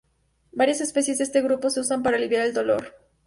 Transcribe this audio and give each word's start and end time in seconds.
Varias 0.51 0.81
especies 0.81 1.19
de 1.19 1.25
este 1.25 1.43
grupo 1.43 1.69
se 1.69 1.79
usan 1.79 2.01
para 2.01 2.17
aliviar 2.17 2.51
dolor. 2.53 2.95